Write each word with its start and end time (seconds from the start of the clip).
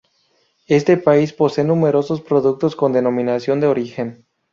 Este 0.65 0.97
país 0.97 1.31
posee 1.31 1.63
numerosos 1.63 2.21
productos 2.21 2.75
con 2.75 2.91
denominación 2.91 3.59
de 3.59 3.67
origen. 3.67 4.25